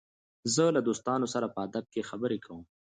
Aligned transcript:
زه 0.53 0.63
له 0.75 0.81
دوستانو 0.87 1.27
سره 1.33 1.47
په 1.53 1.59
ادب 1.67 1.85
خبري 2.09 2.39
کوم. 2.45 2.61